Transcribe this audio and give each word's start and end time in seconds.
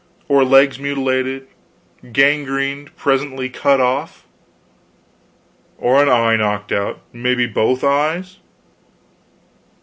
or 0.27 0.43
legs 0.43 0.79
mutilated, 0.79 1.47
gangrened, 2.11 2.89
presently 2.95 3.51
cut 3.51 3.79
off? 3.79 4.25
or 5.77 6.01
an 6.01 6.09
eye 6.09 6.35
knocked 6.35 6.71
out, 6.71 6.99
maybe 7.13 7.45
both 7.45 7.83
eyes?" 7.83 8.39